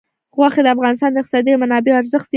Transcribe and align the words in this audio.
غوښې 0.37 0.61
د 0.63 0.67
افغانستان 0.75 1.09
د 1.11 1.17
اقتصادي 1.21 1.51
منابعو 1.61 1.99
ارزښت 2.01 2.25
زیاتوي. 2.25 2.29